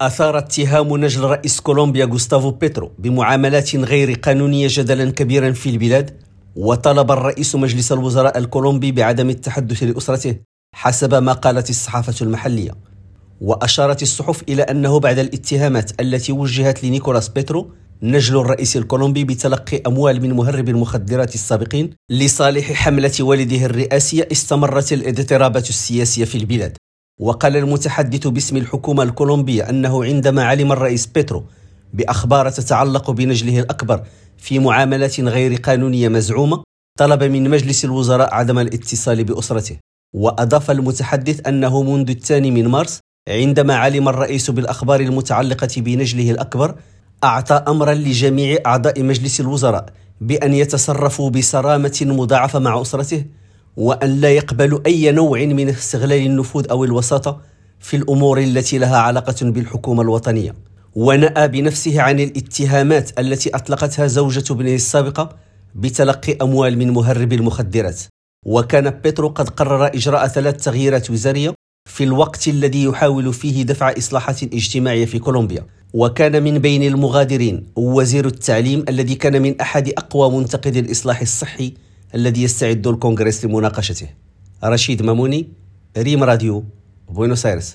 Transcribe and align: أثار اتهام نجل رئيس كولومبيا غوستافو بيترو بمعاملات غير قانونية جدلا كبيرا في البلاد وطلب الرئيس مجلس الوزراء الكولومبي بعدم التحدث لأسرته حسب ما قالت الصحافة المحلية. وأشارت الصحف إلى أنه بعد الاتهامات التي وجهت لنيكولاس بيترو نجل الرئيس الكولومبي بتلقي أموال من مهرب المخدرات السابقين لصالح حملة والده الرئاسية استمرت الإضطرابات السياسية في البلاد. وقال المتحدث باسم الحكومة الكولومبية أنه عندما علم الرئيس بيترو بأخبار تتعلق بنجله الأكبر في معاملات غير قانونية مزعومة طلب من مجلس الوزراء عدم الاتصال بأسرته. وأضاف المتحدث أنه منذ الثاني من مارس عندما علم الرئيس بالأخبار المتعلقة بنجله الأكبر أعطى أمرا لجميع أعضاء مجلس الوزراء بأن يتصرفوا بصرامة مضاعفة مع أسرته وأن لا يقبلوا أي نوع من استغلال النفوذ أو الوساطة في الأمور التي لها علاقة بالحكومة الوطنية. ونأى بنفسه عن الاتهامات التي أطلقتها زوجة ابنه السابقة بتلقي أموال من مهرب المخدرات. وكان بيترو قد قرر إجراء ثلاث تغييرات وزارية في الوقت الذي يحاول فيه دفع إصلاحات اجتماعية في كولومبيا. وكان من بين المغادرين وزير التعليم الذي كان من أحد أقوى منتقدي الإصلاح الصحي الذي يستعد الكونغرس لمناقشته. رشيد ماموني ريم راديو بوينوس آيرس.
أثار 0.00 0.38
اتهام 0.38 0.96
نجل 0.96 1.20
رئيس 1.20 1.60
كولومبيا 1.60 2.04
غوستافو 2.04 2.50
بيترو 2.50 2.92
بمعاملات 2.98 3.76
غير 3.76 4.12
قانونية 4.12 4.66
جدلا 4.70 5.10
كبيرا 5.10 5.52
في 5.52 5.70
البلاد 5.70 6.10
وطلب 6.56 7.10
الرئيس 7.10 7.54
مجلس 7.56 7.92
الوزراء 7.92 8.38
الكولومبي 8.38 8.92
بعدم 8.92 9.30
التحدث 9.30 9.82
لأسرته 9.82 10.36
حسب 10.74 11.14
ما 11.14 11.32
قالت 11.32 11.70
الصحافة 11.70 12.24
المحلية. 12.26 12.70
وأشارت 13.40 14.02
الصحف 14.02 14.42
إلى 14.48 14.62
أنه 14.62 15.00
بعد 15.00 15.18
الاتهامات 15.18 16.00
التي 16.00 16.32
وجهت 16.32 16.84
لنيكولاس 16.84 17.28
بيترو 17.28 17.70
نجل 18.02 18.40
الرئيس 18.40 18.76
الكولومبي 18.76 19.24
بتلقي 19.24 19.82
أموال 19.86 20.22
من 20.22 20.32
مهرب 20.32 20.68
المخدرات 20.68 21.34
السابقين 21.34 21.90
لصالح 22.10 22.72
حملة 22.72 23.12
والده 23.20 23.64
الرئاسية 23.64 24.28
استمرت 24.32 24.92
الإضطرابات 24.92 25.68
السياسية 25.68 26.24
في 26.24 26.38
البلاد. 26.38 26.76
وقال 27.20 27.56
المتحدث 27.56 28.26
باسم 28.26 28.56
الحكومة 28.56 29.02
الكولومبية 29.02 29.70
أنه 29.70 30.04
عندما 30.04 30.44
علم 30.44 30.72
الرئيس 30.72 31.06
بيترو 31.06 31.44
بأخبار 31.94 32.50
تتعلق 32.50 33.10
بنجله 33.10 33.60
الأكبر 33.60 34.02
في 34.36 34.58
معاملات 34.58 35.20
غير 35.20 35.54
قانونية 35.54 36.08
مزعومة 36.08 36.62
طلب 36.98 37.22
من 37.22 37.50
مجلس 37.50 37.84
الوزراء 37.84 38.34
عدم 38.34 38.58
الاتصال 38.58 39.24
بأسرته. 39.24 39.76
وأضاف 40.14 40.70
المتحدث 40.70 41.48
أنه 41.48 41.82
منذ 41.82 42.10
الثاني 42.10 42.50
من 42.50 42.68
مارس 42.68 43.00
عندما 43.28 43.74
علم 43.74 44.08
الرئيس 44.08 44.50
بالأخبار 44.50 45.00
المتعلقة 45.00 45.68
بنجله 45.76 46.30
الأكبر 46.30 46.74
أعطى 47.24 47.54
أمرا 47.68 47.94
لجميع 47.94 48.58
أعضاء 48.66 49.02
مجلس 49.02 49.40
الوزراء 49.40 49.86
بأن 50.20 50.54
يتصرفوا 50.54 51.30
بصرامة 51.30 51.98
مضاعفة 52.02 52.58
مع 52.58 52.82
أسرته 52.82 53.24
وأن 53.76 54.20
لا 54.20 54.30
يقبلوا 54.30 54.80
أي 54.86 55.12
نوع 55.12 55.44
من 55.44 55.68
استغلال 55.68 56.26
النفوذ 56.26 56.66
أو 56.70 56.84
الوساطة 56.84 57.40
في 57.80 57.96
الأمور 57.96 58.38
التي 58.38 58.78
لها 58.78 58.96
علاقة 58.96 59.36
بالحكومة 59.42 60.02
الوطنية. 60.02 60.54
ونأى 60.94 61.48
بنفسه 61.48 62.02
عن 62.02 62.20
الاتهامات 62.20 63.20
التي 63.20 63.50
أطلقتها 63.56 64.06
زوجة 64.06 64.44
ابنه 64.50 64.74
السابقة 64.74 65.36
بتلقي 65.74 66.36
أموال 66.42 66.78
من 66.78 66.90
مهرب 66.90 67.32
المخدرات. 67.32 68.00
وكان 68.46 68.90
بيترو 68.90 69.28
قد 69.28 69.48
قرر 69.48 69.86
إجراء 69.86 70.26
ثلاث 70.26 70.64
تغييرات 70.64 71.10
وزارية 71.10 71.54
في 71.88 72.04
الوقت 72.04 72.48
الذي 72.48 72.82
يحاول 72.82 73.32
فيه 73.32 73.62
دفع 73.62 73.94
إصلاحات 73.98 74.42
اجتماعية 74.42 75.06
في 75.06 75.18
كولومبيا. 75.18 75.66
وكان 75.94 76.42
من 76.42 76.58
بين 76.58 76.82
المغادرين 76.82 77.66
وزير 77.76 78.26
التعليم 78.26 78.84
الذي 78.88 79.14
كان 79.14 79.42
من 79.42 79.60
أحد 79.60 79.88
أقوى 79.88 80.30
منتقدي 80.38 80.80
الإصلاح 80.80 81.20
الصحي 81.20 81.74
الذي 82.14 82.42
يستعد 82.42 82.86
الكونغرس 82.86 83.44
لمناقشته. 83.44 84.08
رشيد 84.64 85.02
ماموني 85.02 85.48
ريم 85.96 86.24
راديو 86.24 86.64
بوينوس 87.08 87.46
آيرس. 87.46 87.68